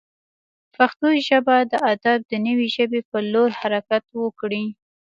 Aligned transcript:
پښتو 0.75 1.07
ژبه 1.27 1.55
د 1.71 1.73
ادب 1.93 2.19
د 2.31 2.33
نوې 2.47 2.67
ژبې 2.75 3.01
پر 3.09 3.21
لور 3.33 3.49
حرکت 3.59 4.03
وکړي. 4.23 4.63